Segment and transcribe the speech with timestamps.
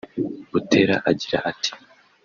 [0.51, 1.71] Butera agira ati